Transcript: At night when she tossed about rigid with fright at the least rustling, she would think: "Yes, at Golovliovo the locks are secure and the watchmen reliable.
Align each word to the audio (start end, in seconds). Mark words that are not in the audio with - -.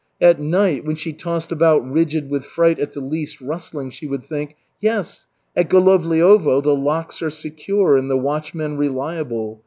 At 0.19 0.39
night 0.39 0.83
when 0.83 0.95
she 0.95 1.13
tossed 1.13 1.51
about 1.51 1.87
rigid 1.87 2.27
with 2.27 2.43
fright 2.43 2.79
at 2.79 2.93
the 2.93 2.99
least 2.99 3.39
rustling, 3.39 3.91
she 3.91 4.07
would 4.07 4.25
think: 4.25 4.55
"Yes, 4.79 5.27
at 5.55 5.69
Golovliovo 5.69 6.59
the 6.63 6.75
locks 6.75 7.21
are 7.21 7.29
secure 7.29 7.97
and 7.97 8.09
the 8.09 8.17
watchmen 8.17 8.77
reliable. 8.77 9.59